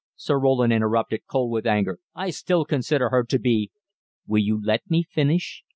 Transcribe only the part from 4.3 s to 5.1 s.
you let me